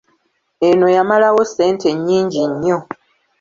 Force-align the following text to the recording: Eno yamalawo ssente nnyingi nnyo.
Eno 0.67 0.87
yamalawo 0.95 1.41
ssente 1.49 1.89
nnyingi 1.95 2.41
nnyo. 2.51 2.77